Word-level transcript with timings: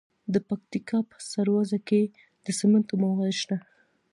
د 0.33 0.35
پکتیکا 0.49 0.97
په 1.09 1.17
سروضه 1.29 1.79
کې 1.87 2.01
د 2.45 2.47
سمنټو 2.59 2.95
مواد 3.03 3.33
شته. 3.41 3.57